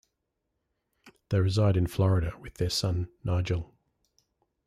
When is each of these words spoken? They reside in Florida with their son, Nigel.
They 1.29 1.39
reside 1.39 1.77
in 1.77 1.85
Florida 1.85 2.33
with 2.41 2.55
their 2.55 2.71
son, 2.71 3.09
Nigel. 3.23 3.71